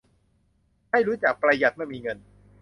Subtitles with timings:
[0.89, 2.17] ให้รู้จักประหยัดเมื่อมีเงิน